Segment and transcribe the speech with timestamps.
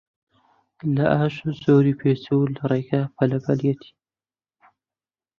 [0.95, 3.93] لە ئاش زۆری پێچووە، لە ڕێگا پەلە پەلیەتی